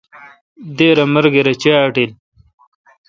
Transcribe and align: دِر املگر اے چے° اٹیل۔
دِر 0.77 0.97
املگر 1.05 1.45
اے 1.49 1.53
چے° 1.61 1.71
اٹیل۔ 1.83 2.11